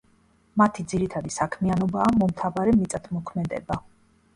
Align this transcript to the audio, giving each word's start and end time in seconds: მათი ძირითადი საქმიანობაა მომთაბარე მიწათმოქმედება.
მათი 0.61 0.85
ძირითადი 0.93 1.35
საქმიანობაა 1.37 2.09
მომთაბარე 2.19 2.77
მიწათმოქმედება. 2.83 3.85